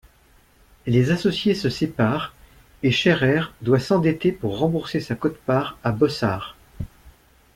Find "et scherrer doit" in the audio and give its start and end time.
2.81-3.77